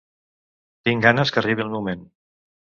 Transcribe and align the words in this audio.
Tinc 0.89 1.05
ganes 1.09 1.33
que 1.35 1.41
arribi 1.43 1.67
el 1.67 1.71
moment 1.75 2.03